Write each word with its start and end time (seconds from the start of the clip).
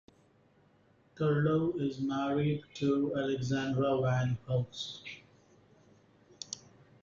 Terlouw 1.15 1.79
is 1.79 1.99
married 1.99 2.63
to 2.73 3.15
Alexandra 3.15 3.99
van 4.01 4.35
Hulst. 4.47 5.03